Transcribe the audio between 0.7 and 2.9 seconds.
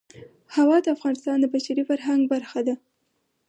د افغانستان د بشري فرهنګ برخه ده.